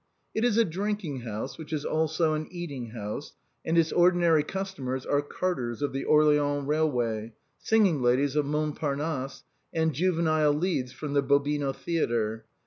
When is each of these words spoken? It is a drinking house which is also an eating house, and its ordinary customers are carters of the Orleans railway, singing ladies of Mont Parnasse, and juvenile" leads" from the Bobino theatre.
It 0.33 0.43
is 0.43 0.57
a 0.57 0.65
drinking 0.65 1.19
house 1.19 1.59
which 1.59 1.71
is 1.71 1.85
also 1.85 2.33
an 2.33 2.47
eating 2.49 2.87
house, 2.89 3.33
and 3.63 3.77
its 3.77 3.91
ordinary 3.91 4.41
customers 4.41 5.05
are 5.05 5.21
carters 5.21 5.83
of 5.83 5.93
the 5.93 6.05
Orleans 6.05 6.65
railway, 6.65 7.33
singing 7.59 8.01
ladies 8.01 8.35
of 8.35 8.47
Mont 8.47 8.75
Parnasse, 8.77 9.43
and 9.71 9.93
juvenile" 9.93 10.53
leads" 10.59 10.91
from 10.99 11.13
the 11.13 11.21
Bobino 11.21 11.71
theatre. 11.71 12.45